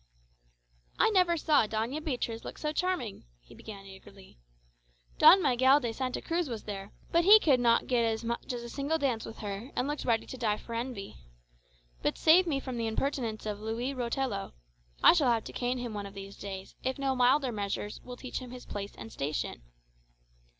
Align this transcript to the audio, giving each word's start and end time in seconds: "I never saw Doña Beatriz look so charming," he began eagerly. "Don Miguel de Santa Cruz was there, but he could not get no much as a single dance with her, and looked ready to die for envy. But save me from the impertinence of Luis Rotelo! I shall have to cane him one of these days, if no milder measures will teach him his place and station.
"I 0.97 1.11
never 1.11 1.37
saw 1.37 1.67
Doña 1.67 2.03
Beatriz 2.03 2.43
look 2.43 2.57
so 2.57 2.71
charming," 2.73 3.25
he 3.39 3.53
began 3.53 3.85
eagerly. 3.85 4.39
"Don 5.19 5.43
Miguel 5.43 5.79
de 5.79 5.93
Santa 5.93 6.23
Cruz 6.23 6.49
was 6.49 6.63
there, 6.63 6.91
but 7.11 7.23
he 7.23 7.39
could 7.39 7.59
not 7.59 7.85
get 7.85 8.23
no 8.23 8.27
much 8.29 8.51
as 8.51 8.63
a 8.63 8.69
single 8.69 8.97
dance 8.97 9.25
with 9.25 9.37
her, 9.37 9.69
and 9.75 9.87
looked 9.87 10.03
ready 10.03 10.25
to 10.25 10.37
die 10.37 10.57
for 10.57 10.73
envy. 10.73 11.17
But 12.01 12.17
save 12.17 12.47
me 12.47 12.59
from 12.59 12.77
the 12.79 12.87
impertinence 12.87 13.45
of 13.45 13.59
Luis 13.59 13.93
Rotelo! 13.95 14.53
I 15.03 15.13
shall 15.13 15.31
have 15.31 15.43
to 15.43 15.53
cane 15.53 15.77
him 15.77 15.93
one 15.93 16.07
of 16.07 16.15
these 16.15 16.35
days, 16.35 16.73
if 16.83 16.97
no 16.97 17.15
milder 17.15 17.51
measures 17.51 18.01
will 18.03 18.17
teach 18.17 18.39
him 18.39 18.49
his 18.49 18.65
place 18.65 18.95
and 18.95 19.11
station. 19.11 19.61